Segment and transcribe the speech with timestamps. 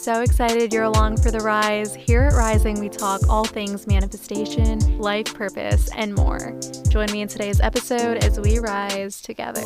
[0.00, 1.94] so excited you're along for the rise.
[1.94, 6.58] Here at Rising, we talk all things manifestation, life purpose, and more.
[6.88, 9.60] Join me in today's episode as we rise together.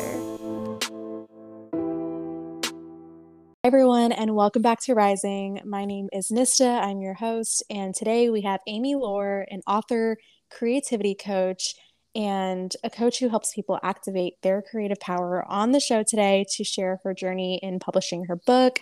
[3.63, 5.61] Hi, everyone, and welcome back to Rising.
[5.63, 6.81] My name is Nistha.
[6.81, 10.17] I'm your host, and today we have Amy Lohr, an author,
[10.51, 11.75] creativity coach,
[12.13, 16.65] and a coach who helps people activate their creative power on the show today to
[16.65, 18.79] share her journey in publishing her book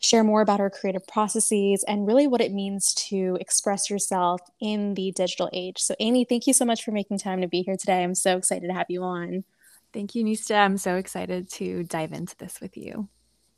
[0.00, 4.94] share more about her creative processes and really what it means to express yourself in
[4.94, 5.78] the digital age.
[5.78, 8.02] So, Amy, thank you so much for making time to be here today.
[8.02, 9.44] I'm so excited to have you on.
[9.92, 10.56] Thank you, Nistha.
[10.56, 13.08] I'm so excited to dive into this with you.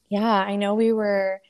[0.09, 1.41] Yeah, I know we were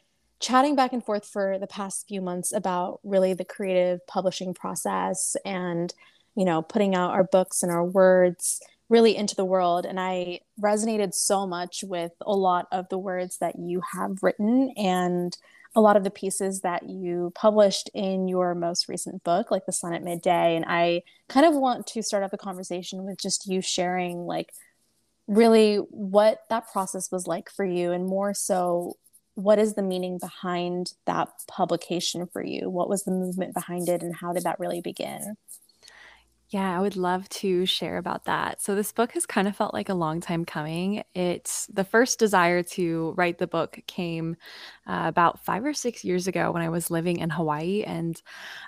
[0.41, 5.37] chatting back and forth for the past few months about really the creative publishing process
[5.45, 5.95] and,
[6.35, 8.61] you know, putting out our books and our words
[8.93, 9.87] really into the world.
[9.87, 14.73] And I resonated so much with a lot of the words that you have written
[14.77, 15.37] and
[15.75, 19.73] a lot of the pieces that you published in your most recent book, like The
[19.73, 20.55] Sun at Midday.
[20.55, 24.53] And I kind of want to start off the conversation with just you sharing, like,
[25.27, 28.97] really what that process was like for you, and more so,
[29.35, 32.69] what is the meaning behind that publication for you?
[32.69, 35.37] What was the movement behind it, and how did that really begin?
[36.53, 38.61] Yeah, I would love to share about that.
[38.61, 41.03] So, this book has kind of felt like a long time coming.
[41.15, 44.37] It's the first desire to write the book came
[44.87, 47.85] uh, about five or six years ago when I was living in Hawaii.
[47.85, 48.21] And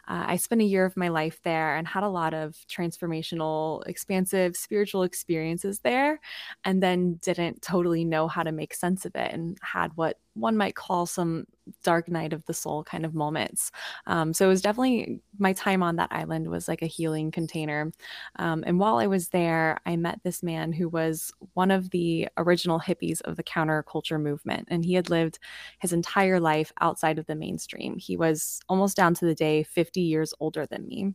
[0.09, 3.87] uh, I spent a year of my life there and had a lot of transformational,
[3.87, 6.21] expansive spiritual experiences there,
[6.65, 10.57] and then didn't totally know how to make sense of it and had what one
[10.57, 11.47] might call some
[11.83, 13.71] dark night of the soul kind of moments.
[14.07, 17.93] Um, so it was definitely my time on that island was like a healing container.
[18.37, 22.29] Um, and while I was there, I met this man who was one of the
[22.37, 24.69] original hippies of the counterculture movement.
[24.71, 25.39] And he had lived
[25.79, 27.97] his entire life outside of the mainstream.
[27.99, 31.15] He was almost down to the day 50 years older than me.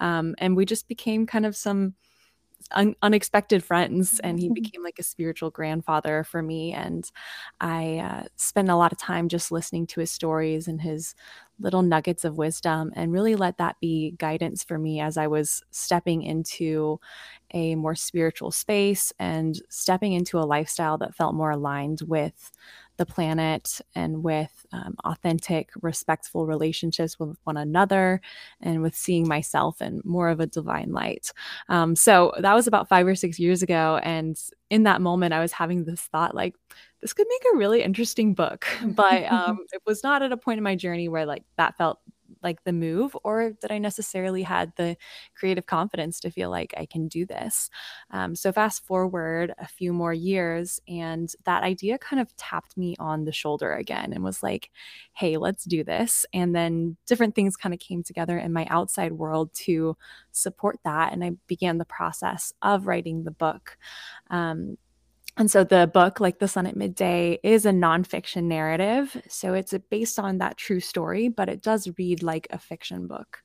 [0.00, 1.94] Um, and we just became kind of some
[2.72, 4.54] un- unexpected friends and he mm-hmm.
[4.54, 7.10] became like a spiritual grandfather for me and
[7.60, 11.14] i uh, spent a lot of time just listening to his stories and his
[11.58, 15.62] little nuggets of wisdom and really let that be guidance for me as i was
[15.70, 16.98] stepping into
[17.52, 22.50] a more spiritual space and stepping into a lifestyle that felt more aligned with
[22.96, 28.20] the planet and with um, authentic, respectful relationships with one another
[28.60, 31.32] and with seeing myself in more of a divine light.
[31.68, 34.00] Um, so that was about five or six years ago.
[34.02, 34.38] And
[34.70, 36.54] in that moment, I was having this thought like,
[37.00, 38.66] this could make a really interesting book.
[38.86, 42.00] But um, it was not at a point in my journey where like that felt
[42.42, 44.96] like the move or that I necessarily had the
[45.34, 47.70] creative confidence to feel like I can do this.
[48.10, 52.96] Um, so, fast forward a few more years, and that idea kind of tapped me
[52.98, 54.70] on the shoulder again and was like,
[55.12, 56.26] hey, let's do this.
[56.32, 59.96] And then different things kind of came together in my outside world to
[60.32, 61.12] support that.
[61.12, 63.78] And I began the process of writing the book.
[64.30, 64.76] Um,
[65.38, 69.20] and so the book, like The Sun at Midday, is a nonfiction narrative.
[69.28, 73.42] So it's based on that true story, but it does read like a fiction book.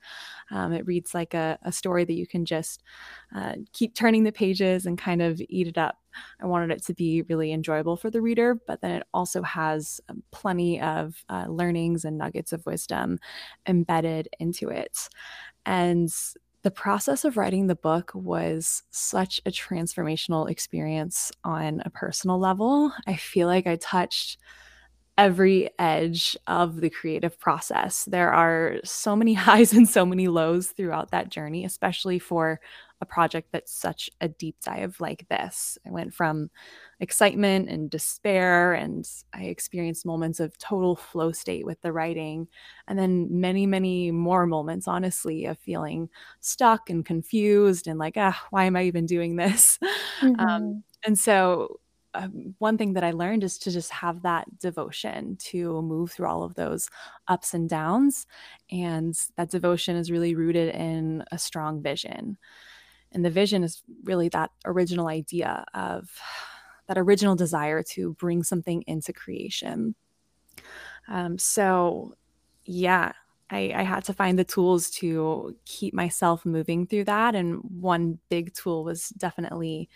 [0.51, 2.83] Um, it reads like a, a, story that you can just
[3.35, 5.97] uh, keep turning the pages and kind of eat it up.
[6.41, 10.01] I wanted it to be really enjoyable for the reader, but then it also has
[10.09, 13.19] um, plenty of uh, learnings and nuggets of wisdom
[13.65, 15.09] embedded into it.
[15.65, 16.09] And
[16.63, 22.91] the process of writing the book was such a transformational experience on a personal level.
[23.07, 24.37] I feel like I touched
[25.17, 28.05] every edge of the creative process.
[28.05, 32.59] There are so many highs and so many lows throughout that journey, especially for
[33.01, 35.77] a project that's such a deep dive like this.
[35.85, 36.51] I went from
[36.99, 42.47] excitement and despair, and I experienced moments of total flow state with the writing,
[42.87, 46.09] and then many, many more moments, honestly, of feeling
[46.39, 49.79] stuck and confused and like, ah, why am I even doing this?
[50.21, 50.47] Um, mm-hmm.
[50.47, 51.79] Um, and so,
[52.13, 56.27] uh, one thing that I learned is to just have that devotion to move through
[56.27, 56.89] all of those
[57.27, 58.27] ups and downs.
[58.69, 62.37] And that devotion is really rooted in a strong vision.
[63.11, 66.09] And the vision is really that original idea of
[66.87, 69.95] that original desire to bring something into creation.
[71.07, 72.15] Um, so,
[72.65, 73.13] yeah,
[73.49, 77.35] I, I, had to find the tools to keep myself moving through that.
[77.35, 79.89] And one big tool was definitely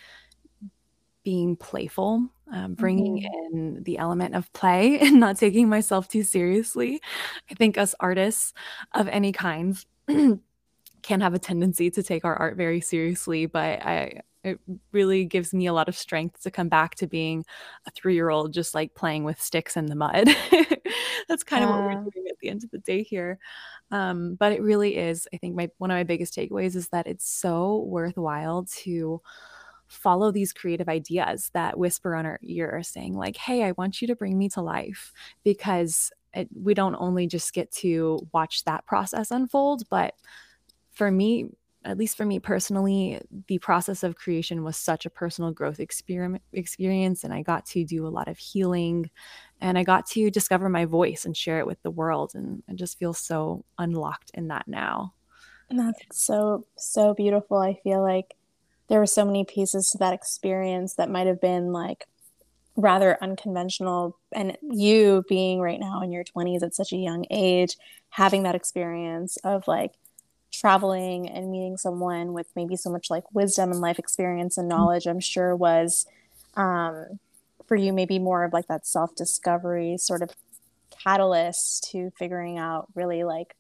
[1.24, 3.58] being playful, um, bringing mm-hmm.
[3.58, 7.02] in the element of play and not taking myself too seriously.
[7.50, 8.54] I think us artists
[8.94, 9.78] of any kind
[11.06, 14.60] can have a tendency to take our art very seriously, but I it
[14.92, 17.44] really gives me a lot of strength to come back to being
[17.88, 20.28] a three year old, just like playing with sticks in the mud.
[21.28, 23.40] that's kind of what we're doing at the end of the day here.
[23.90, 27.08] Um, but it really is, I think my one of my biggest takeaways is that
[27.08, 29.22] it's so worthwhile to
[29.88, 34.08] follow these creative ideas that whisper on our ear saying like hey i want you
[34.08, 35.14] to bring me to life
[35.44, 40.16] because it, we don't only just get to watch that process unfold but
[40.96, 41.46] for me
[41.84, 46.44] at least for me personally the process of creation was such a personal growth experiment
[46.54, 49.10] experience and i got to do a lot of healing
[49.62, 52.74] and i got to discover my voice and share it with the world and i
[52.74, 55.14] just feel so unlocked in that now.
[55.70, 57.58] And that's so so beautiful.
[57.58, 58.36] I feel like
[58.88, 62.06] there were so many pieces to that experience that might have been like
[62.76, 67.78] rather unconventional and you being right now in your 20s at such a young age
[68.10, 69.94] having that experience of like
[70.60, 75.06] traveling and meeting someone with maybe so much like wisdom and life experience and knowledge
[75.06, 76.06] i'm sure was
[76.56, 77.20] um,
[77.68, 80.32] for you maybe more of like that self-discovery sort of
[81.04, 83.56] catalyst to figuring out really like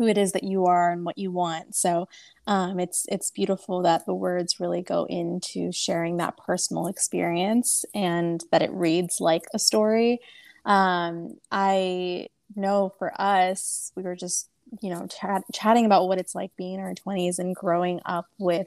[0.00, 1.74] who it is that you are and what you want.
[1.74, 2.08] So
[2.46, 8.42] um, it's it's beautiful that the words really go into sharing that personal experience and
[8.50, 10.20] that it reads like a story.
[10.64, 14.48] Um, I know for us, we were just
[14.80, 18.26] you know chat- chatting about what it's like being in our 20s and growing up
[18.38, 18.66] with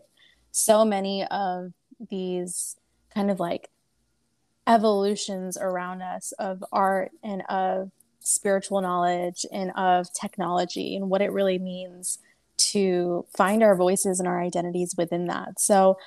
[0.52, 1.74] so many of
[2.10, 2.76] these
[3.14, 3.70] kind of like
[4.68, 11.32] evolutions around us of art and of spiritual knowledge and of technology and what it
[11.32, 12.20] really means
[12.56, 15.60] to find our voices and our identities within that.
[15.60, 15.98] So,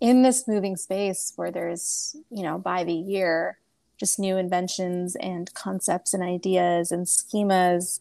[0.00, 3.58] in this moving space where there's, you know, by the year,
[3.96, 8.00] just new inventions and concepts and ideas and schemas,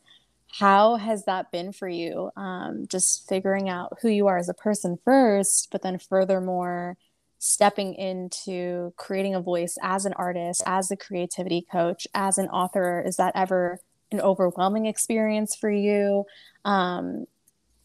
[0.51, 2.29] how has that been for you?
[2.35, 6.97] Um, just figuring out who you are as a person first, but then furthermore,
[7.39, 13.01] stepping into creating a voice as an artist, as a creativity coach, as an author?
[13.05, 13.79] Is that ever
[14.11, 16.25] an overwhelming experience for you?
[16.65, 17.25] Um,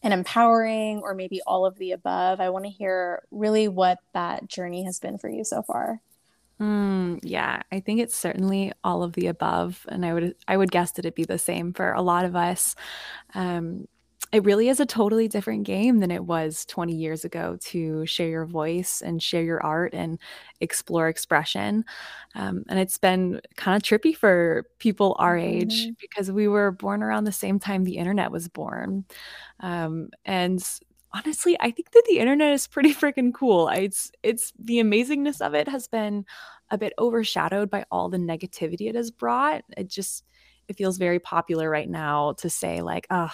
[0.03, 2.39] and empowering, or maybe all of the above?
[2.39, 6.01] I want to hear really what that journey has been for you so far.
[6.59, 10.71] Mm, yeah, I think it's certainly all of the above, and I would I would
[10.71, 12.75] guess that it'd be the same for a lot of us.
[13.35, 13.85] Um,
[14.33, 18.27] it really is a totally different game than it was 20 years ago to share
[18.27, 20.19] your voice and share your art and
[20.59, 21.85] explore expression.
[22.35, 25.91] Um, and it's been kind of trippy for people our age mm-hmm.
[26.01, 29.05] because we were born around the same time the internet was born.
[29.61, 30.61] Um, and
[31.17, 33.69] honestly, I think that the internet is pretty freaking cool.
[33.69, 36.25] It's it's the amazingness of it has been
[36.69, 39.63] a bit overshadowed by all the negativity it has brought.
[39.75, 40.23] It just
[40.67, 43.31] it feels very popular right now to say like, oh,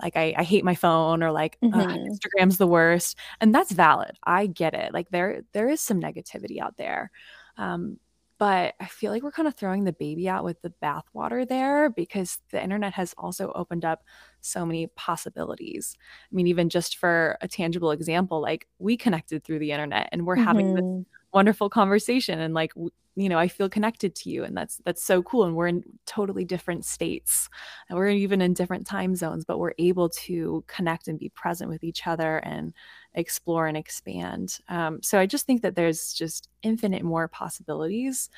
[0.00, 1.78] like I, I hate my phone or like mm-hmm.
[1.78, 3.18] Instagram's the worst.
[3.40, 4.16] And that's valid.
[4.22, 4.92] I get it.
[4.94, 7.10] Like there there is some negativity out there.
[7.56, 7.98] Um,
[8.38, 11.90] but I feel like we're kind of throwing the baby out with the bathwater there
[11.90, 14.04] because the internet has also opened up
[14.40, 15.96] so many possibilities.
[16.30, 20.24] I mean, even just for a tangible example, like we connected through the internet and
[20.24, 20.44] we're mm-hmm.
[20.44, 21.02] having this mm-hmm.
[21.32, 22.72] Wonderful conversation and like
[23.16, 25.82] you know i feel connected to you and that's that's so cool and we're in
[26.06, 27.48] totally different states
[27.88, 31.68] and we're even in different time zones but we're able to connect and be present
[31.68, 32.72] with each other and
[33.14, 34.58] explore and expand.
[34.68, 38.30] Um, so i just think that there's just infinite more possibilities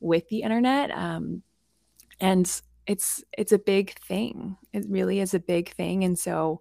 [0.00, 1.42] with the internet um,
[2.20, 4.56] and it's it's a big thing.
[4.72, 6.60] It really is a big thing and so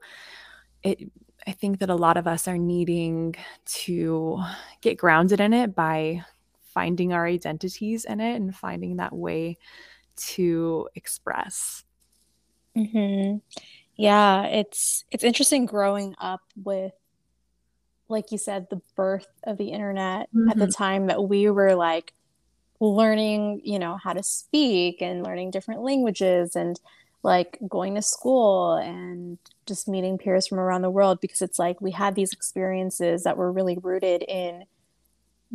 [0.84, 1.10] it
[1.48, 3.36] I think that a lot of us are needing
[3.66, 4.44] to
[4.82, 6.26] get grounded in it by
[6.74, 9.58] finding our identities in it and finding that way
[10.18, 11.86] to express.
[12.76, 13.38] Mm-hmm.
[13.96, 16.94] Yeah, it's it's interesting growing up with,
[18.10, 20.50] like you said, the birth of the internet mm-hmm.
[20.50, 20.84] at the mm-hmm.
[20.84, 22.14] time that we were like
[22.80, 26.80] learning, you know, how to speak and learning different languages and
[27.24, 31.82] like going to school and just meeting peers from around the world because it's like
[31.82, 34.64] we had these experiences that were really rooted in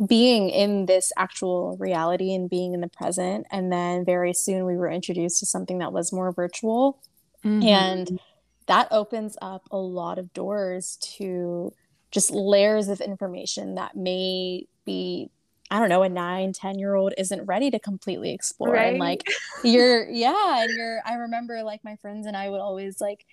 [0.07, 3.45] being in this actual reality and being in the present.
[3.51, 6.99] And then very soon we were introduced to something that was more virtual.
[7.43, 7.63] Mm-hmm.
[7.63, 8.19] And
[8.67, 11.73] that opens up a lot of doors to
[12.11, 15.29] just layers of information that may be
[15.73, 18.73] I don't know, a nine, 10 year old isn't ready to completely explore.
[18.73, 18.89] Right?
[18.89, 19.27] And like
[19.63, 20.61] you're, yeah.
[20.61, 23.25] And you're, I remember like my friends and I would always like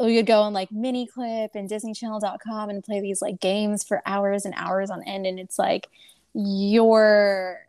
[0.00, 4.44] we would go on like Miniclip and disneychannel.com and play these like games for hours
[4.44, 5.88] and hours on end and it's like
[6.34, 7.66] your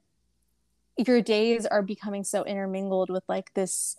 [0.95, 3.97] your days are becoming so intermingled with like this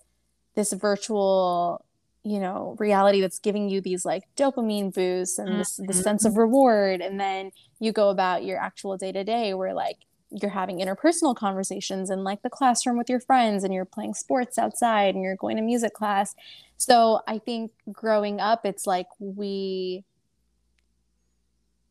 [0.55, 1.85] this virtual
[2.25, 5.87] you know reality that's giving you these like dopamine boosts and this, mm-hmm.
[5.87, 9.75] this sense of reward and then you go about your actual day to day where
[9.75, 9.99] like
[10.31, 14.59] you're having interpersonal conversations in like the classroom with your friends and you're playing sports
[14.59, 16.35] outside and you're going to music class
[16.79, 20.03] so i think growing up it's like we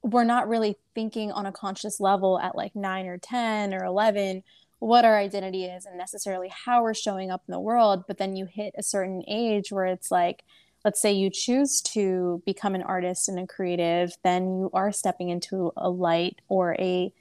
[0.02, 4.44] we're not really thinking on a conscious level at like 9 or 10 or 11
[4.86, 8.36] what our identity is and necessarily how we're showing up in the world but then
[8.36, 10.44] you hit a certain age where it's like
[10.84, 15.30] let's say you choose to become an artist and a creative, then you are stepping
[15.30, 17.14] into a light or a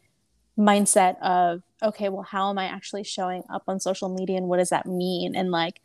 [0.58, 4.58] mindset of, okay, well, how am I actually showing up on social media and what
[4.58, 5.36] does that mean?
[5.36, 5.80] And like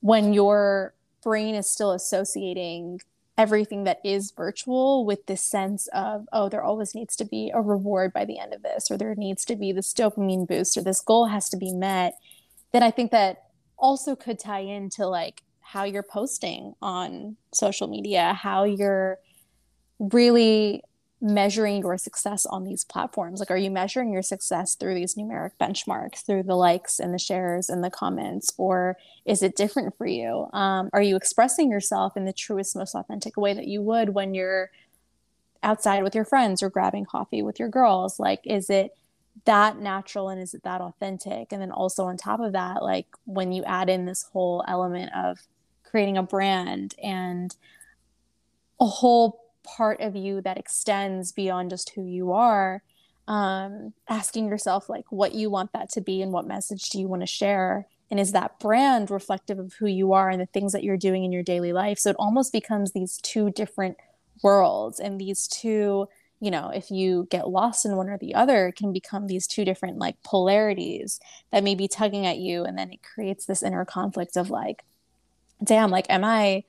[0.00, 3.00] when your brain is still associating
[3.36, 7.60] everything that is virtual with this sense of, oh, there always needs to be a
[7.60, 10.82] reward by the end of this, or there needs to be this dopamine boost, or
[10.82, 12.14] this goal has to be met,
[12.72, 13.44] then I think that
[13.76, 19.18] also could tie into like how you're posting on social media, how you're
[19.98, 20.82] really
[21.20, 23.40] measuring your success on these platforms.
[23.40, 27.18] Like, are you measuring your success through these numeric benchmarks, through the likes and the
[27.18, 30.48] shares and the comments, or is it different for you?
[30.52, 34.34] Um, are you expressing yourself in the truest, most authentic way that you would when
[34.34, 34.70] you're
[35.62, 38.20] outside with your friends or grabbing coffee with your girls?
[38.20, 38.94] Like, is it
[39.46, 41.52] that natural and is it that authentic?
[41.52, 45.10] And then also on top of that, like when you add in this whole element
[45.14, 45.38] of
[45.82, 47.56] creating a brand and
[48.80, 52.82] a whole part of you that extends beyond just who you are
[53.26, 57.08] um, asking yourself like what you want that to be and what message do you
[57.08, 57.86] want to share?
[58.10, 61.24] And is that brand reflective of who you are and the things that you're doing
[61.24, 61.98] in your daily life?
[61.98, 63.96] So it almost becomes these two different
[64.42, 66.08] worlds and these two
[66.40, 69.46] you know if you get lost in one or the other it can become these
[69.46, 71.20] two different like polarities
[71.52, 72.64] that may be tugging at you.
[72.64, 74.84] And then it creates this inner conflict of like
[75.62, 76.64] damn, like, am I,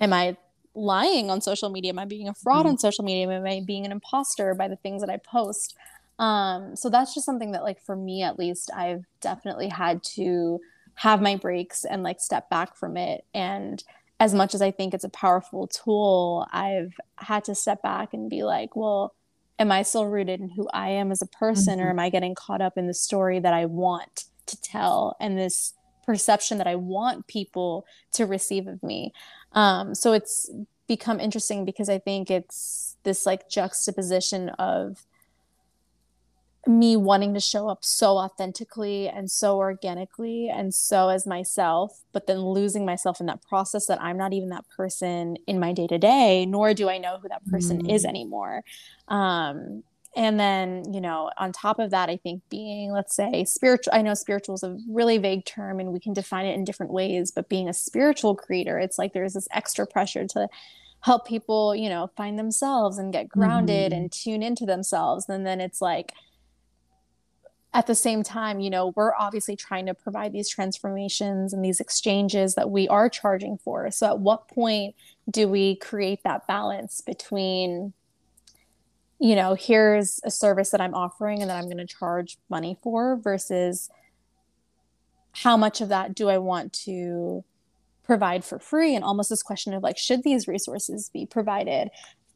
[0.00, 0.36] am I
[0.74, 1.90] lying on social media?
[1.90, 3.28] Am I being a fraud mm on social media?
[3.28, 5.76] Am I being an imposter by the things that I post?
[6.18, 10.60] Um, so that's just something that, like, for me at least, I've definitely had to
[10.96, 13.24] have my breaks and like step back from it.
[13.32, 13.82] And
[14.18, 18.28] as much as I think it's a powerful tool, I've had to step back and
[18.28, 19.14] be like, well,
[19.60, 21.86] am I still rooted in who I am as a person, mm-hmm.
[21.86, 25.38] or am I getting caught up in the story that I want to tell and
[25.38, 25.74] this
[26.08, 29.12] perception that I want people to receive of me.
[29.52, 30.50] Um, so it's
[30.86, 35.04] become interesting because I think it's this like juxtaposition of
[36.66, 42.26] me wanting to show up so authentically and so organically and so as myself, but
[42.26, 45.86] then losing myself in that process that I'm not even that person in my day
[45.86, 47.94] to day, nor do I know who that person mm.
[47.94, 48.64] is anymore.
[49.08, 49.82] Um,
[50.18, 54.02] and then you know on top of that i think being let's say spiritual i
[54.02, 57.30] know spiritual is a really vague term and we can define it in different ways
[57.30, 60.48] but being a spiritual creator it's like there's this extra pressure to
[61.00, 64.02] help people you know find themselves and get grounded mm-hmm.
[64.02, 66.12] and tune into themselves and then it's like
[67.72, 71.78] at the same time you know we're obviously trying to provide these transformations and these
[71.78, 74.96] exchanges that we are charging for so at what point
[75.30, 77.92] do we create that balance between
[79.18, 82.78] you know, here's a service that I'm offering and that I'm going to charge money
[82.82, 83.90] for versus
[85.32, 87.44] how much of that do I want to
[88.04, 88.94] provide for free?
[88.94, 91.90] And almost this question of like, should these resources be provided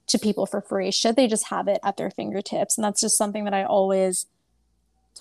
[0.08, 0.90] to people for free?
[0.90, 2.76] Should they just have it at their fingertips?
[2.76, 4.26] And that's just something that I always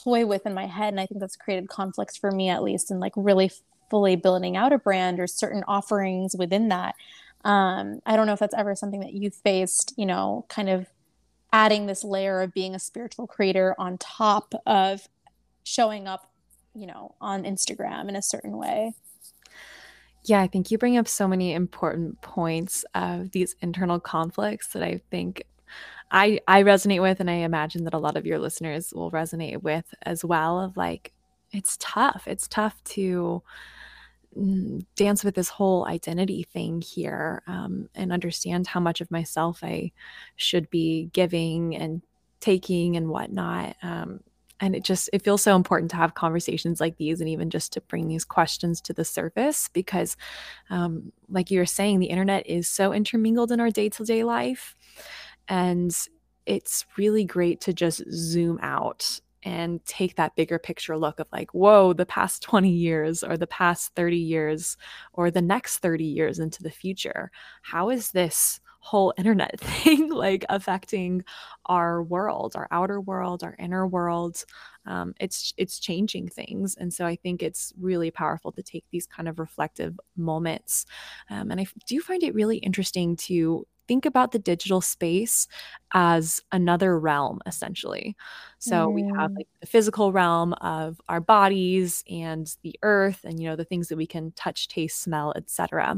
[0.03, 0.93] toy with in my head.
[0.93, 3.51] And I think that's created conflicts for me, at least, in like really
[3.89, 6.95] fully building out a brand or certain offerings within that.
[7.43, 10.87] Um, I don't know if that's ever something that you've faced, you know, kind of
[11.53, 15.07] adding this layer of being a spiritual creator on top of
[15.63, 16.31] showing up,
[16.73, 18.93] you know, on Instagram in a certain way.
[20.23, 24.83] Yeah, I think you bring up so many important points of these internal conflicts that
[24.83, 25.43] I think
[26.11, 29.63] I I resonate with and I imagine that a lot of your listeners will resonate
[29.63, 31.13] with as well of like
[31.51, 32.23] it's tough.
[32.27, 33.41] It's tough to
[34.95, 39.91] dance with this whole identity thing here um, and understand how much of myself I
[40.35, 42.01] should be giving and
[42.39, 43.75] taking and whatnot.
[43.83, 44.21] Um,
[44.61, 47.73] and it just it feels so important to have conversations like these and even just
[47.73, 50.15] to bring these questions to the surface because
[50.69, 54.75] um, like you were saying the internet is so intermingled in our day-to-day life
[55.47, 56.07] and
[56.45, 61.53] it's really great to just zoom out and take that bigger picture look of like,
[61.53, 64.77] whoa, the past 20 years or the past 30 years
[65.13, 67.31] or the next 30 years into the future.
[67.61, 71.23] How is this whole internet thing like affecting
[71.67, 74.43] our world, our outer world, our inner world?
[74.85, 79.05] Um, it's it's changing things, and so I think it's really powerful to take these
[79.05, 80.85] kind of reflective moments.
[81.29, 85.47] Um, and I do find it really interesting to think about the digital space
[85.93, 88.15] as another realm essentially
[88.59, 88.93] so mm.
[88.93, 89.37] we have mm.
[89.37, 93.87] like the physical realm of our bodies and the earth and you know the things
[93.87, 95.97] that we can touch taste smell etc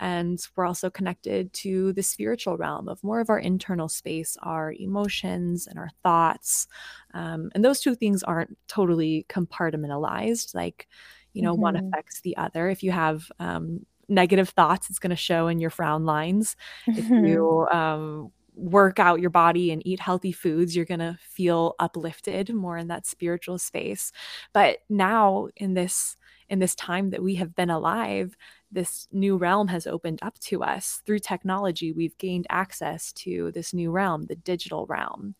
[0.00, 4.72] and we're also connected to the spiritual realm of more of our internal space our
[4.78, 6.66] emotions and our thoughts
[7.14, 10.88] um, and those two things aren't totally compartmentalized like
[11.32, 11.62] you know mm-hmm.
[11.62, 15.60] one affects the other if you have um, negative thoughts, it's going to show in
[15.60, 16.56] your frown lines.
[16.86, 21.76] If you um, work out your body and eat healthy foods, you're going to feel
[21.78, 24.12] uplifted more in that spiritual space.
[24.52, 26.16] But now in this
[26.50, 28.36] in this time that we have been alive,
[28.72, 31.92] this new realm has opened up to us through technology.
[31.92, 35.36] We've gained access to this new realm, the digital realm.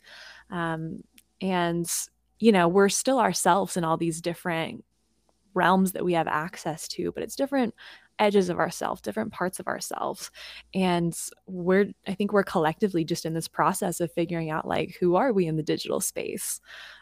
[0.49, 1.03] Um,
[1.41, 1.91] and,
[2.39, 4.85] you know, we're still ourselves in all these different
[5.53, 7.73] realms that we have access to, but it's different
[8.21, 10.31] edges of ourselves, different parts of ourselves.
[10.73, 15.15] And we're, I think we're collectively just in this process of figuring out like, who
[15.15, 16.61] are we in the digital space?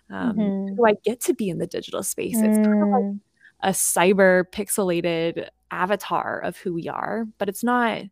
[0.10, 0.76] Um, mm-hmm.
[0.76, 2.38] Do I get to be in the digital space?
[2.38, 2.46] Mm.
[2.48, 3.20] It's kind of like mm.
[3.62, 8.04] a cyber pixelated avatar of who we are, but it's not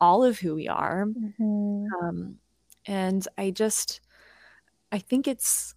[0.00, 1.06] all of who we are.
[1.06, 1.84] Mm-hmm.
[2.02, 2.36] Um,
[2.86, 4.00] and I just,
[4.90, 5.74] I think it's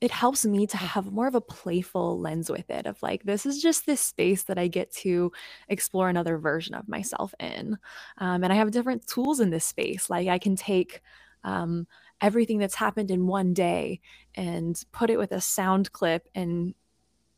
[0.00, 3.46] it helps me to have more of a playful lens with it of like this
[3.46, 5.32] is just this space that i get to
[5.68, 7.78] explore another version of myself in
[8.18, 11.00] um, and i have different tools in this space like i can take
[11.44, 11.86] um,
[12.20, 14.00] everything that's happened in one day
[14.34, 16.74] and put it with a sound clip and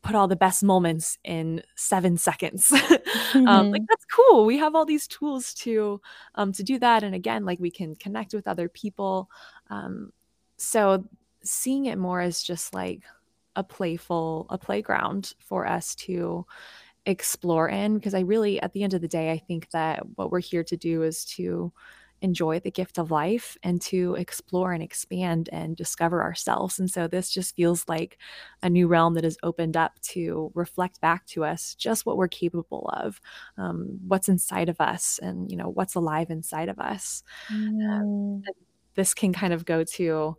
[0.01, 3.37] put all the best moments in seven seconds mm-hmm.
[3.47, 3.85] um, like mm-hmm.
[3.89, 6.01] that's cool we have all these tools to
[6.35, 9.29] um, to do that and again like we can connect with other people
[9.69, 10.11] um,
[10.57, 11.03] so
[11.43, 13.03] seeing it more as just like
[13.55, 16.45] a playful a playground for us to
[17.05, 20.31] explore in because I really at the end of the day I think that what
[20.31, 21.71] we're here to do is to
[22.21, 27.07] enjoy the gift of life and to explore and expand and discover ourselves and so
[27.07, 28.17] this just feels like
[28.61, 32.27] a new realm that has opened up to reflect back to us just what we're
[32.27, 33.21] capable of
[33.57, 37.89] um, what's inside of us and you know what's alive inside of us mm.
[37.89, 38.43] um,
[38.95, 40.35] this can kind of go to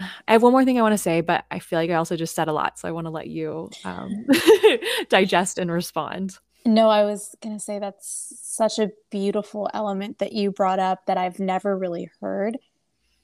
[0.00, 2.16] I have one more thing I want to say, but I feel like I also
[2.16, 2.78] just said a lot.
[2.78, 4.26] So I want to let you um,
[5.08, 6.38] digest and respond.
[6.64, 11.06] No, I was going to say that's such a beautiful element that you brought up
[11.06, 12.58] that I've never really heard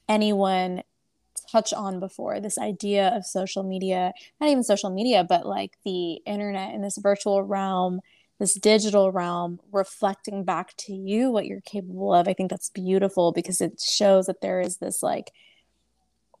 [0.09, 0.83] anyone
[1.51, 6.15] touch on before this idea of social media, not even social media, but like the
[6.25, 8.01] internet in this virtual realm,
[8.39, 12.27] this digital realm reflecting back to you what you're capable of.
[12.27, 15.31] I think that's beautiful because it shows that there is this like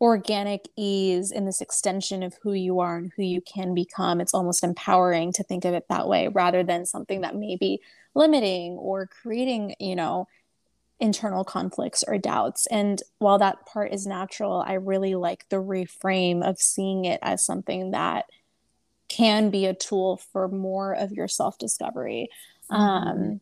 [0.05, 4.21] organic ease in this extension of who you are and who you can become.
[4.21, 7.81] It's almost empowering to think of it that way rather than something that may be
[8.13, 10.27] limiting or creating, you know,
[10.99, 12.67] internal conflicts or doubts.
[12.67, 17.43] And while that part is natural, I really like the reframe of seeing it as
[17.43, 18.25] something that
[19.07, 22.29] can be a tool for more of your self discovery.
[22.71, 22.81] Mm-hmm.
[22.81, 23.41] Um,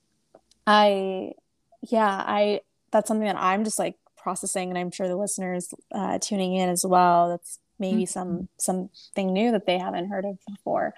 [0.66, 1.34] I,
[1.82, 6.18] yeah, I, that's something that I'm just like processing and i'm sure the listeners uh,
[6.20, 8.06] tuning in as well that's maybe mm-hmm.
[8.06, 10.94] some something new that they haven't heard of before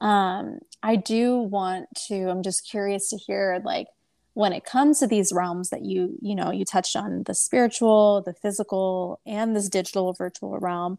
[0.00, 3.86] um, i do want to i'm just curious to hear like
[4.34, 8.22] when it comes to these realms that you you know you touched on the spiritual
[8.22, 10.98] the physical and this digital virtual realm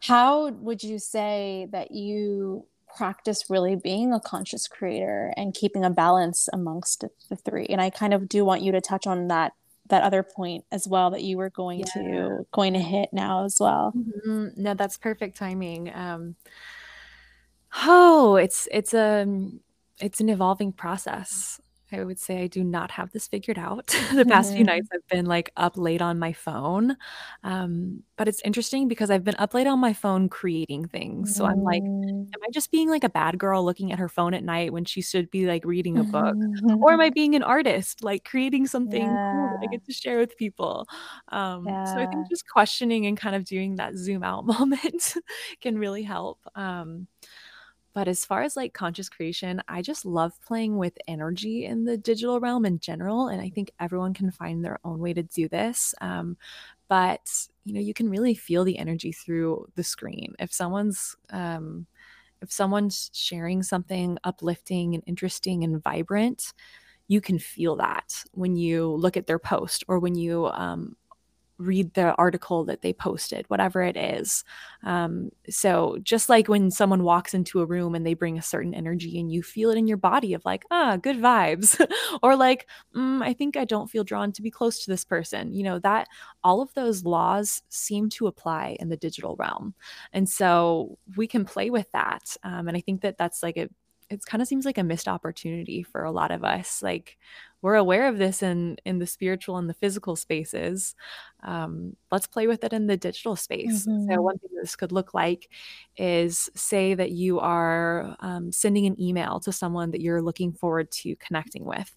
[0.00, 5.90] how would you say that you practice really being a conscious creator and keeping a
[5.90, 9.52] balance amongst the three and i kind of do want you to touch on that
[9.90, 11.84] that other point as well that you were going yeah.
[11.94, 13.92] to going to hit now as well.
[13.96, 14.48] Mm-hmm.
[14.56, 15.92] No, that's perfect timing.
[15.94, 16.36] Um,
[17.84, 19.60] oh, it's it's a um,
[20.00, 21.60] it's an evolving process.
[21.92, 23.86] I would say I do not have this figured out.
[24.14, 24.56] the past mm-hmm.
[24.56, 26.96] few nights I've been like up late on my phone.
[27.42, 31.34] Um, but it's interesting because I've been up late on my phone creating things.
[31.34, 32.10] So I'm like, mm.
[32.10, 34.84] am I just being like a bad girl looking at her phone at night when
[34.84, 36.36] she should be like reading a book?
[36.82, 39.32] or am I being an artist, like creating something yeah.
[39.32, 40.86] cool I get to share with people?
[41.28, 41.84] Um, yeah.
[41.86, 45.14] so I think just questioning and kind of doing that zoom out moment
[45.60, 46.38] can really help.
[46.54, 47.06] Um,
[47.92, 51.96] but as far as like conscious creation, I just love playing with energy in the
[51.96, 53.28] digital realm in general.
[53.28, 55.94] And I think everyone can find their own way to do this.
[56.00, 56.36] Um,
[56.88, 60.34] but you know, you can really feel the energy through the screen.
[60.38, 61.86] If someone's um,
[62.42, 66.52] if someone's sharing something uplifting and interesting and vibrant,
[67.08, 70.96] you can feel that when you look at their post or when you um,
[71.60, 74.44] read the article that they posted, whatever it is.
[74.82, 78.74] Um, so just like when someone walks into a room and they bring a certain
[78.74, 81.78] energy and you feel it in your body of like, ah, good vibes,
[82.22, 85.52] or like, mm, I think I don't feel drawn to be close to this person,
[85.52, 86.08] you know, that
[86.42, 89.74] all of those laws seem to apply in the digital realm.
[90.12, 92.36] And so we can play with that.
[92.42, 93.68] Um, and I think that that's like a,
[94.08, 96.82] it kind of seems like a missed opportunity for a lot of us.
[96.82, 97.16] Like
[97.62, 100.94] we're aware of this in in the spiritual and the physical spaces
[101.42, 104.10] um, let's play with it in the digital space mm-hmm.
[104.10, 105.48] so one thing this could look like
[105.96, 110.90] is say that you are um, sending an email to someone that you're looking forward
[110.90, 111.96] to connecting with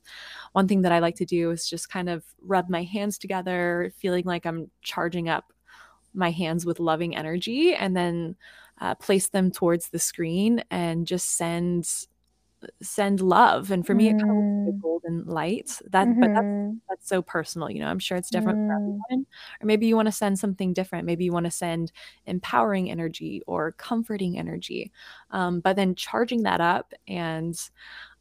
[0.53, 3.91] one thing that i like to do is just kind of rub my hands together
[3.97, 5.51] feeling like i'm charging up
[6.13, 8.35] my hands with loving energy and then
[8.81, 12.05] uh, place them towards the screen and just send
[12.81, 14.81] send love and for me it kind of looks like a mm.
[14.81, 16.19] golden light that mm-hmm.
[16.19, 16.77] but that's mm-hmm.
[16.89, 18.67] that's so personal you know i'm sure it's different mm.
[18.67, 19.25] for everyone
[19.61, 21.91] or maybe you want to send something different maybe you want to send
[22.25, 24.91] empowering energy or comforting energy
[25.31, 27.69] um, but then charging that up and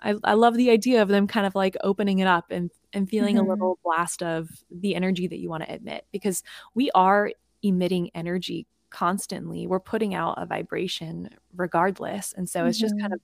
[0.00, 3.09] I, I love the idea of them kind of like opening it up and and
[3.09, 3.46] feeling mm-hmm.
[3.46, 6.42] a little blast of the energy that you want to emit because
[6.74, 7.31] we are
[7.62, 12.68] emitting energy constantly we're putting out a vibration regardless and so mm-hmm.
[12.68, 13.14] it's just kind mm-hmm.
[13.14, 13.20] of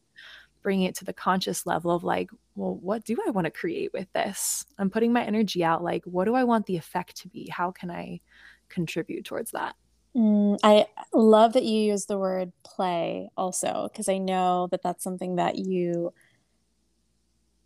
[0.62, 3.92] bringing it to the conscious level of like, well, what do I want to create
[3.92, 4.64] with this?
[4.78, 5.82] I'm putting my energy out.
[5.82, 7.48] Like, what do I want the effect to be?
[7.48, 8.20] How can I
[8.68, 9.74] contribute towards that?
[10.16, 15.04] Mm, I love that you use the word play also, because I know that that's
[15.04, 16.12] something that you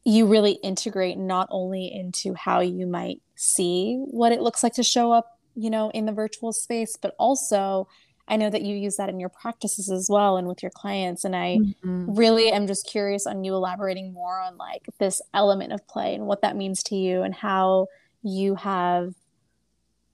[0.04, 4.82] you really integrate not only into how you might see what it looks like to
[4.82, 7.86] show up, you know, in the virtual space, but also
[8.28, 11.24] I know that you use that in your practices as well and with your clients.
[11.24, 12.14] And I mm-hmm.
[12.14, 16.26] really am just curious on you elaborating more on like this element of play and
[16.26, 17.88] what that means to you and how
[18.22, 19.14] you have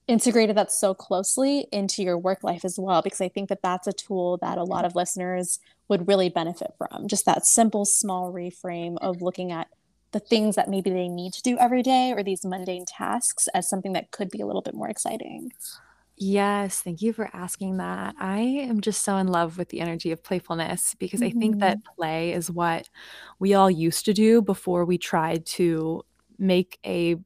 [0.06, 3.86] integrated that so closely into your work life as well because i think that that's
[3.86, 8.32] a tool that a lot of listeners would really benefit from just that simple small
[8.32, 9.68] reframe of looking at
[10.12, 13.68] the things that maybe they need to do every day or these mundane tasks as
[13.68, 15.52] something that could be a little bit more exciting
[16.20, 18.14] Yes, thank you for asking that.
[18.18, 21.78] I am just so in love with the energy of playfulness because I think that
[21.78, 21.94] mm-hmm.
[21.96, 22.88] play is what
[23.38, 26.02] we all used to do before we tried to
[26.38, 27.16] make a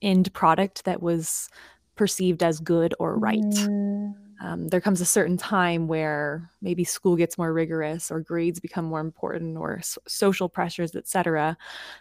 [0.00, 1.48] end product that was
[1.96, 3.40] perceived as good or right.
[3.40, 8.58] Mm um, there comes a certain time where maybe school gets more rigorous or grades
[8.58, 11.56] become more important or so- social pressures etc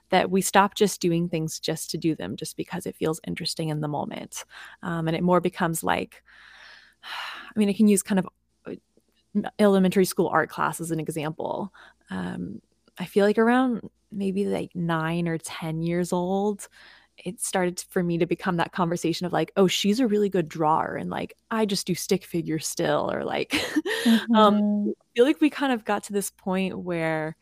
[0.09, 3.69] that we stop just doing things just to do them just because it feels interesting
[3.69, 4.45] in the moment.
[4.83, 6.23] Um, and it more becomes like
[7.03, 8.27] i mean i can use kind of
[8.67, 11.73] uh, elementary school art class as an example.
[12.09, 12.61] Um,
[12.97, 16.67] i feel like around maybe like nine or ten years old
[17.25, 20.49] it started for me to become that conversation of like, oh, she's a really good
[20.49, 23.51] drawer, and like I just do stick figures still, or like,
[24.05, 24.35] mm-hmm.
[24.35, 27.35] um, I feel like we kind of got to this point where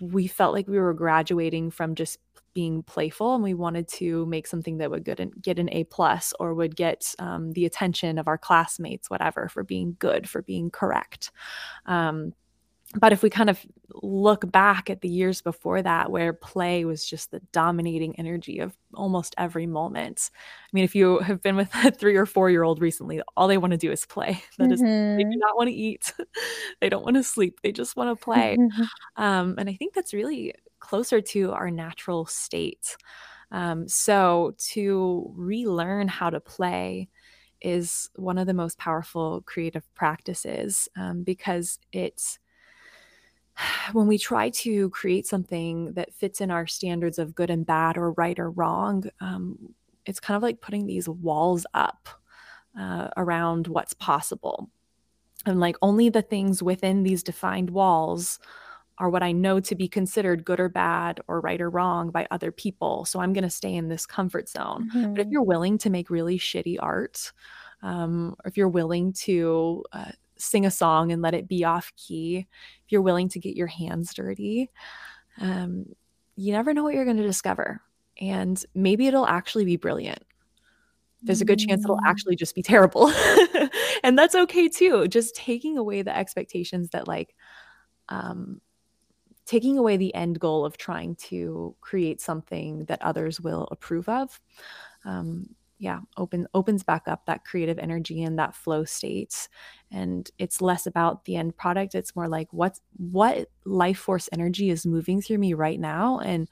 [0.00, 2.18] we felt like we were graduating from just
[2.54, 5.84] being playful and we wanted to make something that would get an, get an a
[5.84, 10.42] plus or would get um, the attention of our classmates whatever for being good for
[10.42, 11.30] being correct
[11.86, 12.32] um,
[12.94, 13.64] but if we kind of
[14.02, 18.76] look back at the years before that where play was just the dominating energy of
[18.94, 20.30] almost every moment
[20.64, 23.48] i mean if you have been with a three or four year old recently all
[23.48, 24.72] they want to do is play That mm-hmm.
[24.72, 25.38] is, they do mm-hmm.
[25.38, 26.12] not want to eat
[26.80, 29.22] they don't want to sleep they just want to play mm-hmm.
[29.22, 32.96] um, and i think that's really closer to our natural state
[33.50, 37.08] um, so to relearn how to play
[37.60, 42.38] is one of the most powerful creative practices um, because it's
[43.92, 47.96] when we try to create something that fits in our standards of good and bad
[47.96, 49.74] or right or wrong, um,
[50.06, 52.08] it's kind of like putting these walls up
[52.78, 54.70] uh, around what's possible.
[55.46, 58.38] And like only the things within these defined walls
[58.98, 62.26] are what I know to be considered good or bad or right or wrong by
[62.30, 63.04] other people.
[63.04, 64.90] So I'm going to stay in this comfort zone.
[64.90, 65.12] Mm-hmm.
[65.12, 65.32] But if mm-hmm.
[65.32, 67.32] you're willing to make really shitty art,
[67.82, 71.92] um, or if you're willing to uh, sing a song and let it be off
[71.96, 72.46] key,
[72.84, 74.70] if you're willing to get your hands dirty,
[75.40, 75.86] um,
[76.36, 77.80] you never know what you're going to discover.
[78.20, 80.22] And maybe it'll actually be brilliant.
[81.22, 82.06] There's a good chance it'll mm.
[82.06, 83.12] actually just be terrible.
[84.02, 85.08] and that's okay too.
[85.08, 87.34] Just taking away the expectations that, like,
[88.08, 88.60] um,
[89.44, 94.40] taking away the end goal of trying to create something that others will approve of.
[95.04, 99.48] Um, yeah open opens back up that creative energy and that flow state
[99.90, 104.70] and it's less about the end product it's more like what what life force energy
[104.70, 106.48] is moving through me right now and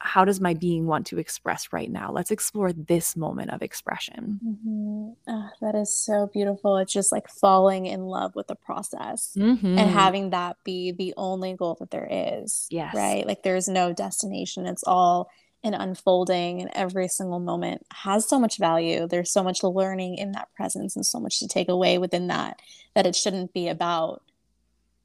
[0.00, 2.12] how does my being want to express right now?
[2.12, 4.38] Let's explore this moment of expression.
[4.44, 5.08] Mm-hmm.
[5.28, 6.76] Oh, that is so beautiful.
[6.76, 9.78] It's just like falling in love with the process mm-hmm.
[9.78, 12.68] and having that be the only goal that there is.
[12.70, 12.94] Yes.
[12.94, 13.26] Right.
[13.26, 14.66] Like there's no destination.
[14.66, 15.30] It's all
[15.64, 19.08] an unfolding, and every single moment has so much value.
[19.08, 22.60] There's so much learning in that presence and so much to take away within that,
[22.94, 24.22] that it shouldn't be about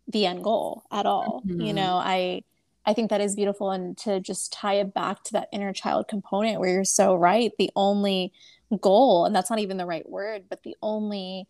[0.08, 1.42] the end goal at all.
[1.46, 1.62] Mm-hmm.
[1.62, 2.44] You know, I
[2.86, 3.72] I think that is beautiful.
[3.72, 7.52] And to just tie it back to that inner child component where you're so right,
[7.58, 8.34] the only
[8.82, 11.48] goal, and that's not even the right word, but the only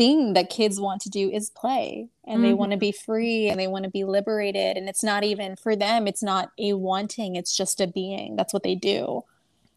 [0.00, 2.42] thing that kids want to do is play and mm-hmm.
[2.44, 4.78] they want to be free and they want to be liberated.
[4.78, 8.34] And it's not even for them, it's not a wanting, it's just a being.
[8.34, 9.24] That's what they do.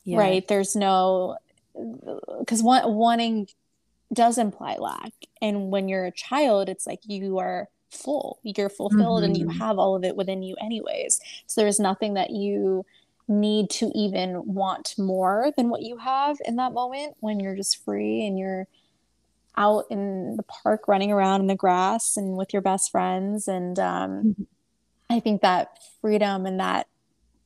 [0.06, 0.20] Yeah.
[0.20, 0.48] Right.
[0.48, 1.40] There's no,
[2.40, 3.50] because wanting
[4.14, 5.12] does imply lack.
[5.42, 9.26] And when you're a child, it's like you are full you're fulfilled mm-hmm.
[9.26, 9.60] and you mm-hmm.
[9.60, 12.84] have all of it within you anyways so there's nothing that you
[13.28, 17.86] need to even want more than what you have in that moment when you're just
[17.86, 18.68] free and you're
[19.58, 23.80] out in the park running around in the grass and with your best friends and
[23.80, 24.44] um, mm-hmm.
[25.10, 26.88] i think that freedom and that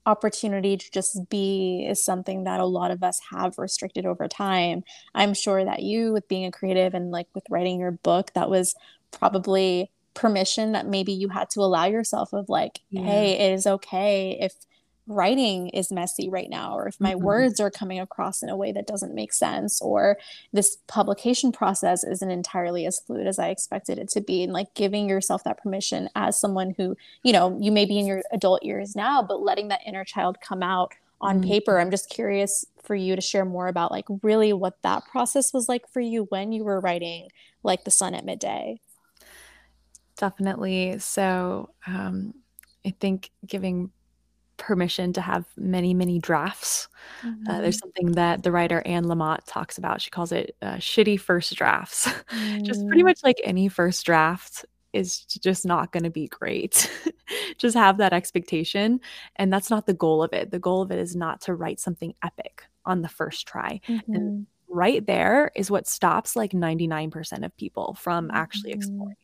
[0.06, 4.84] opportunity to just be is something that a lot of us have restricted over time
[5.13, 8.50] i'm sure that you with being a creative and like with writing your book that
[8.50, 8.74] was
[9.12, 13.02] probably permission that maybe you had to allow yourself of like yeah.
[13.02, 14.54] hey it is okay if
[15.08, 17.24] writing is messy right now or if my mm-hmm.
[17.24, 20.17] words are coming across in a way that doesn't make sense or
[20.52, 24.74] this publication process isn't entirely as fluid as i expected it to be and like
[24.74, 28.63] giving yourself that permission as someone who you know you may be in your adult
[28.63, 31.50] years now but letting that inner child come out on mm-hmm.
[31.50, 35.54] paper i'm just curious for you to share more about like really what that process
[35.54, 37.30] was like for you when you were writing
[37.63, 38.80] like the sun at midday
[40.17, 40.98] Definitely.
[40.98, 42.34] So, um,
[42.86, 43.91] I think giving
[44.58, 46.88] permission to have many, many drafts.
[47.24, 47.50] Mm-hmm.
[47.50, 47.86] Uh, there's mm-hmm.
[47.86, 50.02] something that the writer Anne Lamott talks about.
[50.02, 52.08] She calls it uh, shitty first drafts.
[52.32, 52.62] Mm.
[52.65, 53.08] just pretty mm.
[53.08, 56.91] much like any first draft is just not going to be great.
[57.58, 59.00] just have that expectation.
[59.36, 60.52] And that's not the goal of it.
[60.52, 63.80] The goal of it is not to write something epic on the first try.
[63.88, 64.13] Mm-hmm.
[64.13, 68.80] And right there is what stops like 99% of people from actually mm-hmm.
[68.80, 69.15] exploring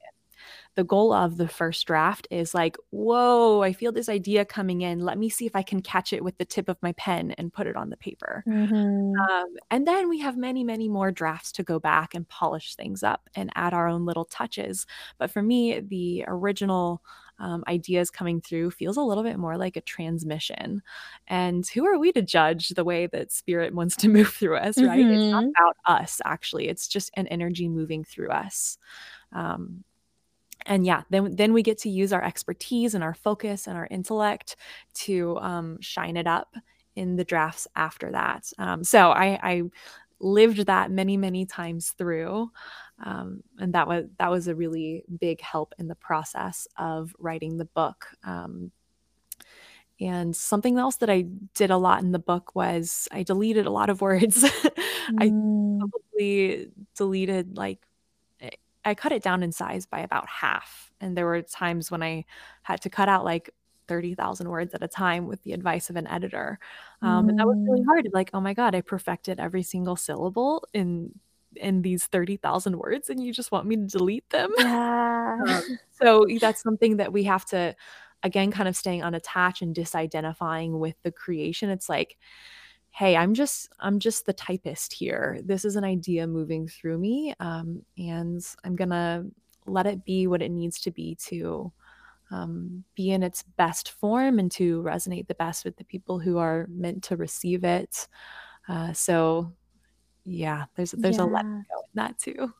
[0.76, 5.00] the goal of the first draft is like, whoa, I feel this idea coming in.
[5.00, 7.54] Let me see if I can catch it with the tip of my pen and
[7.54, 8.44] put it on the paper.
[8.48, 9.20] Mm-hmm.
[9.20, 13.04] Um, and then we have many, many more drafts to go back and polish things
[13.04, 14.88] up and add our own little touches.
[15.18, 17.04] But for me, the original
[17.40, 20.82] um, ideas coming through feels a little bit more like a transmission.
[21.28, 24.82] And who are we to judge the way that spirit wants to move through us,
[24.82, 25.00] right?
[25.00, 25.12] Mm-hmm.
[25.12, 25.64] It's not mm-hmm.
[25.64, 26.68] about us, actually.
[26.68, 28.78] It's just an energy moving through us.
[29.32, 29.84] Um,
[30.66, 33.88] and yeah then then we get to use our expertise and our focus and our
[33.92, 34.56] intellect
[34.94, 36.56] to um, shine it up
[36.96, 39.64] in the drafts after that um, so I, I
[40.20, 42.50] lived that many many times through
[43.04, 47.58] um, and that was that was a really big help in the process of writing
[47.58, 48.72] the book um,
[50.00, 53.72] and something else that I did a lot in the book was I deleted a
[53.72, 54.44] lot of words.
[54.44, 55.18] mm.
[55.20, 55.30] I
[55.80, 57.86] probably deleted like
[58.86, 60.92] I cut it down in size by about half.
[61.00, 62.26] And there were times when I
[62.64, 63.50] had to cut out like
[63.88, 66.60] 30,000 words at a time with the advice of an editor.
[67.02, 67.30] Um, mm.
[67.30, 67.86] And that was really mm.
[67.86, 68.10] hard.
[68.14, 71.12] Like, oh my God, I perfected every single syllable in
[71.58, 74.52] in these 30,000 words and you just want me to delete them.
[74.58, 75.38] Yeah.
[75.48, 77.76] um, so that's something that we have to,
[78.24, 81.70] again, kind of staying unattached and disidentifying with the creation.
[81.70, 82.18] It's like,
[82.94, 85.40] hey i'm just i'm just the typist here.
[85.44, 89.26] This is an idea moving through me um, and i'm gonna
[89.66, 91.72] let it be what it needs to be to
[92.32, 96.38] um, be in its best form and to resonate the best with the people who
[96.38, 98.08] are meant to receive it.
[98.68, 99.54] Uh, so
[100.26, 101.24] yeah there's there's yeah.
[101.24, 102.54] a let go in that too.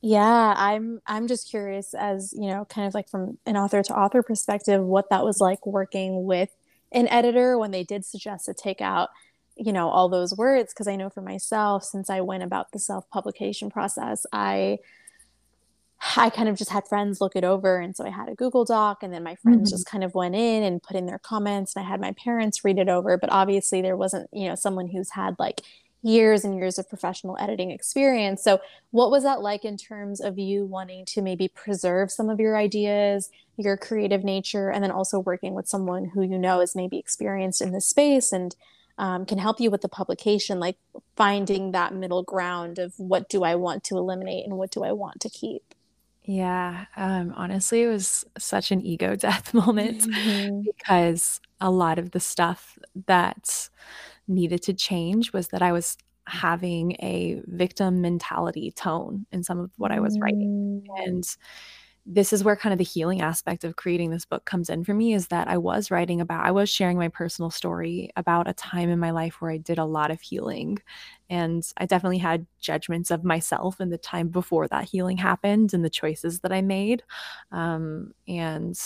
[0.00, 3.96] Yeah i'm i'm just curious as you know kind of like from an author to
[3.96, 6.50] author perspective what that was like working with
[6.92, 9.08] an editor when they did suggest to take out
[9.56, 12.78] you know all those words because i know for myself since i went about the
[12.78, 14.78] self publication process i
[16.16, 18.64] i kind of just had friends look it over and so i had a google
[18.64, 19.74] doc and then my friends mm-hmm.
[19.74, 22.64] just kind of went in and put in their comments and i had my parents
[22.64, 25.60] read it over but obviously there wasn't you know someone who's had like
[26.02, 30.38] years and years of professional editing experience so what was that like in terms of
[30.38, 35.18] you wanting to maybe preserve some of your ideas your creative nature and then also
[35.18, 38.54] working with someone who you know is maybe experienced in this space and
[38.98, 40.78] um, can help you with the publication, like
[41.16, 44.92] finding that middle ground of what do I want to eliminate and what do I
[44.92, 45.74] want to keep.
[46.22, 50.64] Yeah, um, honestly, it was such an ego death moment Mhm.
[50.64, 53.68] because a lot of the stuff that
[54.28, 59.72] needed to change was that I was having a victim mentality tone in some of
[59.78, 60.48] what I was writing.
[60.88, 60.90] Mm.
[61.06, 61.24] And
[62.06, 64.92] this is where kind of the healing aspect of creating this book comes in for
[64.92, 68.52] me is that I was writing about, I was sharing my personal story about a
[68.52, 70.78] time in my life where I did a lot of healing.
[71.30, 75.82] And I definitely had judgments of myself in the time before that healing happened and
[75.82, 77.02] the choices that I made.
[77.52, 78.78] Um, and,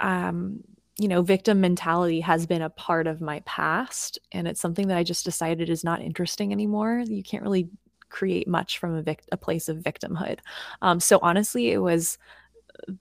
[0.00, 0.64] um,
[0.98, 4.98] you know, victim mentality has been a part of my past, and it's something that
[4.98, 7.02] I just decided is not interesting anymore.
[7.06, 7.70] You can't really
[8.12, 10.38] create much from a, vic- a place of victimhood.
[10.82, 12.18] Um, so honestly, it was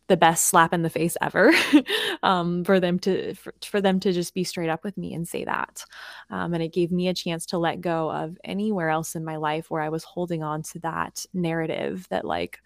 [0.08, 1.52] the best slap in the face ever
[2.24, 5.28] um, for them to for, for, them to just be straight up with me and
[5.28, 5.84] say that
[6.30, 9.38] um, and it gave me a chance to let go of anywhere else in my
[9.38, 12.60] life where i was holding on to that narrative that like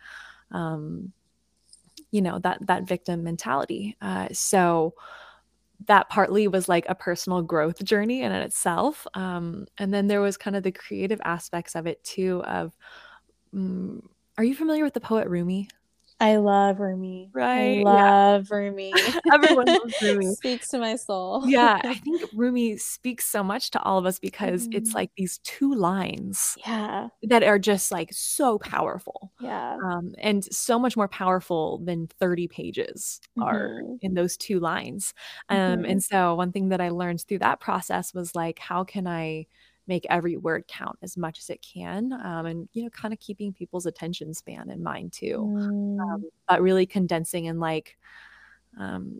[0.52, 1.14] um,
[2.12, 4.94] you know that that victim mentality uh, so
[5.86, 9.06] that partly was like a personal growth journey in itself.
[9.14, 12.42] Um, and then there was kind of the creative aspects of it too.
[12.46, 12.76] Of,
[13.54, 15.70] um, are you familiar with the poet Rumi?
[16.20, 17.30] I love Rumi.
[17.34, 17.80] Right.
[17.80, 18.58] I love yeah.
[18.58, 18.94] Rumi.
[19.34, 20.34] Everyone loves Rumi.
[20.36, 21.44] Speaks to my soul.
[21.46, 21.82] yeah.
[21.84, 24.76] I think Rumi speaks so much to all of us because mm.
[24.76, 26.56] it's like these two lines.
[26.66, 27.10] Yeah.
[27.24, 29.34] That are just like so powerful.
[29.42, 29.78] Yeah.
[29.84, 33.96] Um, and so much more powerful than 30 pages are mm-hmm.
[34.02, 35.14] in those two lines.
[35.50, 35.86] Um, mm-hmm.
[35.86, 39.48] And so one thing that I learned through that process was like, how can I
[39.88, 43.20] make every word count as much as it can um, and you know kind of
[43.20, 46.00] keeping people's attention span in mind too mm.
[46.00, 47.98] um, but really condensing and like
[48.80, 49.20] um,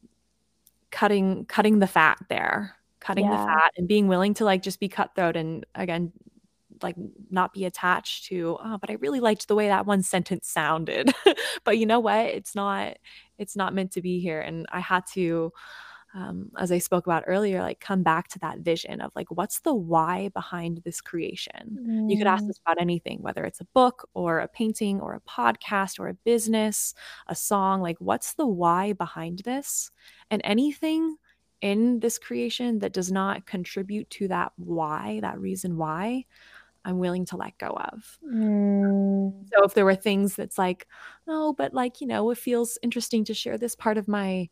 [0.92, 3.32] cutting cutting the fat there cutting yeah.
[3.32, 6.12] the fat and being willing to like just be cutthroat and again
[6.82, 6.96] like
[7.30, 11.14] not be attached to oh but i really liked the way that one sentence sounded
[11.64, 12.98] but you know what it's not
[13.38, 15.52] it's not meant to be here and i had to
[16.16, 19.60] um, as I spoke about earlier, like come back to that vision of like, what's
[19.60, 21.78] the why behind this creation?
[21.82, 22.10] Mm.
[22.10, 22.48] You could ask mm.
[22.48, 26.14] this about anything, whether it's a book or a painting or a podcast or a
[26.14, 26.94] business,
[27.28, 27.82] a song.
[27.82, 29.92] Like, what's the why behind this?
[30.32, 31.18] And anything
[31.60, 36.26] in this creation that does not contribute to that why, that reason why,
[36.86, 38.20] I'm willing to let go of.
[38.26, 39.34] Mm.
[39.54, 40.88] So if there were things that's like,
[41.28, 44.50] oh, but like, you know, it feels interesting to share this part of my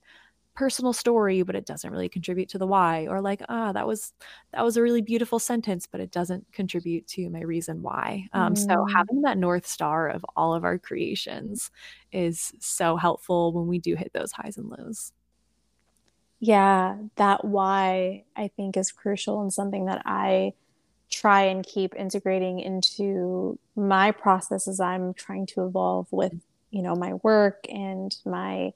[0.55, 4.13] personal story but it doesn't really contribute to the why or like ah that was
[4.51, 8.27] that was a really beautiful sentence but it doesn't contribute to my reason why.
[8.33, 8.57] Um, mm.
[8.57, 11.71] so having that north star of all of our creations
[12.11, 15.11] is so helpful when we do hit those highs and lows.
[16.39, 20.53] Yeah that why i think is crucial and something that i
[21.09, 26.33] try and keep integrating into my process as i'm trying to evolve with
[26.73, 28.73] you know my work and my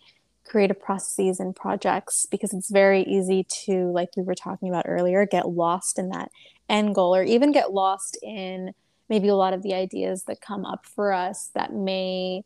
[0.47, 5.25] creative processes and projects because it's very easy to like we were talking about earlier
[5.25, 6.31] get lost in that
[6.69, 8.73] end goal or even get lost in
[9.10, 12.43] maybe a lot of the ideas that come up for us that may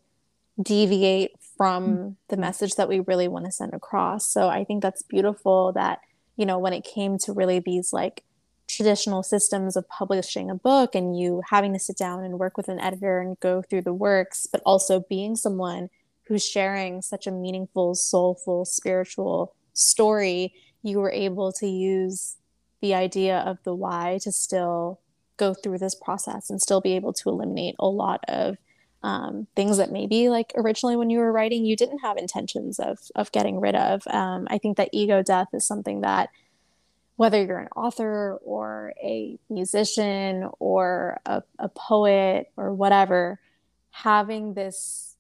[0.62, 2.10] deviate from mm-hmm.
[2.30, 6.00] the message that we really want to send across so i think that's beautiful that
[6.36, 8.24] you know when it came to really these like
[8.68, 12.70] traditional systems of publishing a book and you having to sit down and work with
[12.70, 15.90] an editor and go through the works but also being someone
[16.32, 22.38] who's sharing such a meaningful, soulful, spiritual story, you were able to use
[22.82, 25.02] the idea of the why to still
[25.36, 28.56] go through this process and still be able to eliminate a lot of
[29.04, 33.00] um, things that maybe like originally when you were writing you didn't have intentions of
[33.16, 34.08] of getting rid of.
[34.08, 36.30] Um, I think that ego death is something that
[37.18, 43.42] whether you're an author or a musician or a, a poet or whatever,
[43.90, 45.11] having this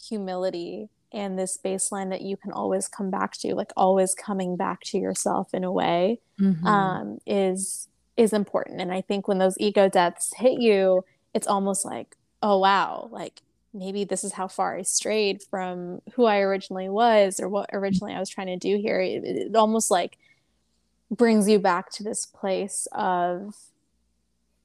[0.00, 4.80] humility and this baseline that you can always come back to like always coming back
[4.80, 6.66] to yourself in a way mm-hmm.
[6.66, 8.80] um, is is important.
[8.80, 13.40] And i think when those ego deaths hit you it's almost like oh wow like
[13.72, 18.12] maybe this is how far i strayed from who i originally was or what originally
[18.12, 19.00] i was trying to do here.
[19.00, 20.18] It, it almost like
[21.10, 23.56] brings you back to this place of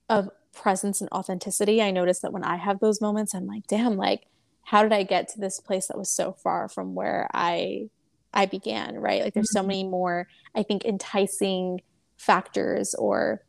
[0.09, 1.81] of presence and authenticity.
[1.81, 4.27] I notice that when i have those moments i'm like damn like
[4.65, 7.89] how did I get to this place that was so far from where I
[8.33, 9.23] I began, right?
[9.23, 9.67] Like there's so mm-hmm.
[9.67, 11.81] many more, I think, enticing
[12.17, 13.43] factors or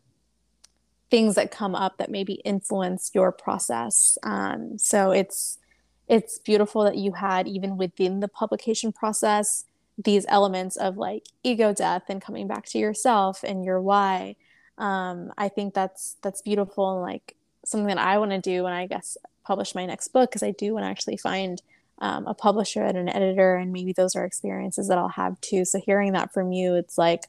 [1.11, 4.19] things that come up that maybe influence your process.
[4.23, 5.59] Um, so it's
[6.09, 9.65] it's beautiful that you had even within the publication process
[9.99, 14.37] these elements of like ego death and coming back to yourself and your why.
[14.79, 17.35] Um, I think that's that's beautiful and like
[17.67, 20.53] something that I want to do when I guess publish my next book because I
[20.53, 21.61] do want to actually find
[21.99, 25.65] um, a publisher and an editor, and maybe those are experiences that I'll have too.
[25.65, 27.25] So hearing that from you, it's like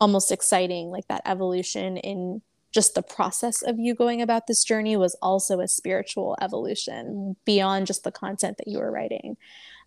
[0.00, 4.96] almost exciting, like that evolution in just the process of you going about this journey
[4.96, 9.36] was also a spiritual evolution beyond just the content that you were writing.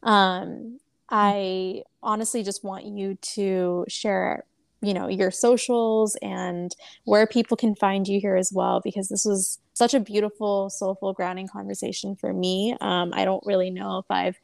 [0.03, 0.79] Um,
[1.09, 4.43] I honestly just want you to share
[4.81, 6.75] you know your socials and
[7.05, 11.13] where people can find you here as well because this was such a beautiful soulful
[11.13, 12.75] grounding conversation for me.
[12.81, 14.39] Um, i don't really know if i've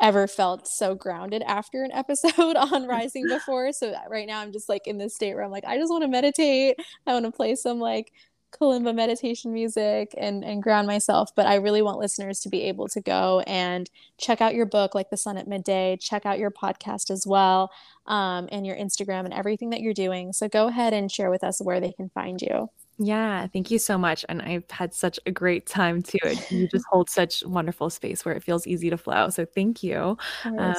[0.00, 3.72] ever felt so grounded after an episode on rising before.
[3.72, 6.02] So right now i'm just like in this state where i'm like i just want
[6.02, 6.76] to meditate.
[7.06, 8.12] I want to play some like
[8.52, 11.34] kalimba meditation music and and ground myself.
[11.34, 14.94] But i really want listeners to be able to go and check out your book
[14.94, 15.96] like the sun at midday.
[16.00, 17.72] Check out your podcast as well
[18.06, 20.32] um, and your instagram and everything that you're doing.
[20.32, 22.68] So go ahead and share with us where they can find you
[23.04, 24.24] yeah, thank you so much.
[24.28, 26.18] And I've had such a great time too.
[26.50, 29.28] You just hold such wonderful space where it feels easy to flow.
[29.30, 30.16] So thank you.
[30.44, 30.74] Um,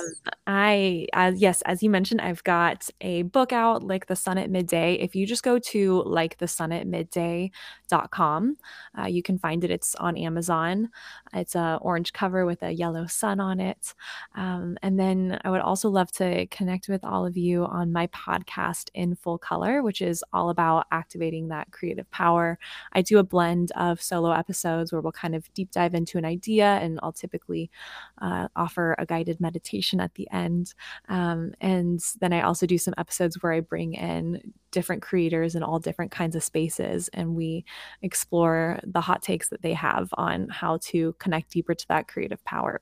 [0.47, 4.49] I, as yes, as you mentioned, I've got a book out, like the sun at
[4.49, 4.93] midday.
[4.95, 8.57] If you just go to like the sun at midday.com,
[8.99, 9.71] uh, you can find it.
[9.71, 10.89] It's on Amazon.
[11.33, 13.93] It's a orange cover with a yellow sun on it.
[14.35, 18.07] Um, and then I would also love to connect with all of you on my
[18.07, 22.57] podcast in full color, which is all about activating that creative power.
[22.93, 26.25] I do a blend of solo episodes where we'll kind of deep dive into an
[26.25, 27.69] idea, and I'll typically
[28.21, 30.73] uh, offer a guided meditation at the end.
[31.09, 35.63] Um, and then I also do some episodes where I bring in different creators in
[35.63, 37.63] all different kinds of spaces and we
[38.01, 42.43] explore the hot takes that they have on how to connect deeper to that creative
[42.43, 42.81] power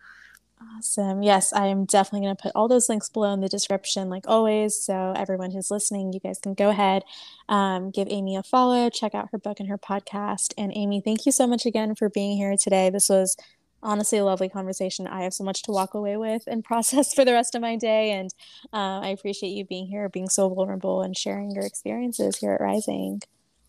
[0.79, 1.23] Awesome.
[1.23, 4.25] Yes, I am definitely going to put all those links below in the description, like
[4.29, 4.81] always.
[4.81, 7.03] So, everyone who's listening, you guys can go ahead,
[7.49, 10.55] um, give Amy a follow, check out her book and her podcast.
[10.57, 12.91] And, Amy, thank you so much again for being here today.
[12.91, 13.37] This was
[13.83, 15.07] honestly a lovely conversation.
[15.07, 17.77] I have so much to walk away with and process for the rest of my
[17.77, 18.13] day.
[18.13, 18.31] And
[18.73, 22.61] uh, I appreciate you being here, being so vulnerable, and sharing your experiences here at
[22.61, 23.23] Rising.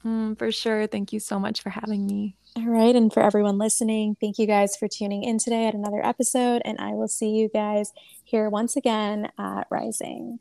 [0.06, 0.86] Mm, for sure.
[0.88, 2.36] Thank you so much for having me.
[2.56, 2.96] All right.
[2.96, 6.62] And for everyone listening, thank you guys for tuning in today at another episode.
[6.66, 7.94] And I will see you guys
[8.24, 10.40] here once again at Rising.